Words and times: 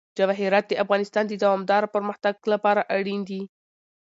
جواهرات 0.17 0.65
د 0.67 0.73
افغانستان 0.83 1.23
د 1.27 1.33
دوامداره 1.43 1.91
پرمختګ 1.95 2.35
لپاره 2.53 2.81
اړین 2.95 3.21
دي. 3.29 3.41